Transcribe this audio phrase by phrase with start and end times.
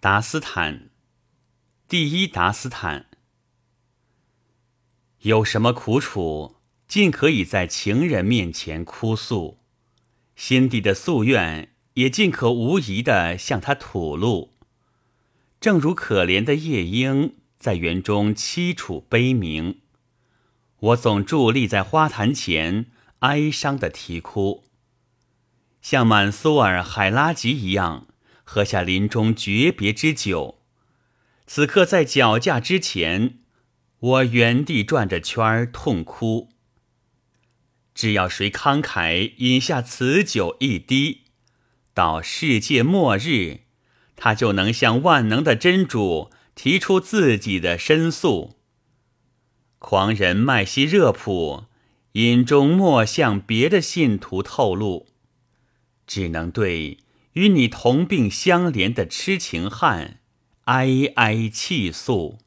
[0.00, 0.90] 达斯坦，
[1.88, 3.06] 第一达斯坦，
[5.22, 6.54] 有什么苦楚，
[6.86, 9.58] 尽可以在情人面前哭诉，
[10.36, 14.54] 心底的夙愿也尽可无疑的向他吐露。
[15.60, 19.80] 正如可怜的夜莺在园中凄楚悲鸣，
[20.78, 22.86] 我总伫立在花坛前，
[23.18, 24.62] 哀伤的啼哭，
[25.82, 28.06] 像满苏尔海拉吉一样。
[28.50, 30.62] 喝下临终诀别之酒，
[31.46, 33.40] 此刻在脚架之前，
[33.98, 36.48] 我原地转着圈儿痛哭。
[37.94, 41.24] 只要谁慷慨饮下此酒一滴，
[41.92, 43.64] 到世界末日，
[44.16, 48.56] 他就能向万能的真主提出自己的申诉。
[49.78, 51.64] 狂人麦西热普
[52.12, 55.06] 饮中莫向别的信徒透露，
[56.06, 56.96] 只能对。
[57.38, 60.18] 与你同病相怜的痴情汉，
[60.64, 62.40] 哀哀泣诉。